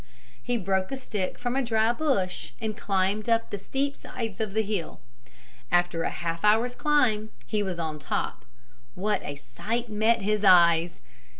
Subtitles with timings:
[0.41, 4.55] He broke a stick from a dry bush and climbed up the steep sides of
[4.55, 4.99] the hill.
[5.71, 8.43] After a half hour's climb he was on top.
[8.95, 11.01] What a sight met his eyes!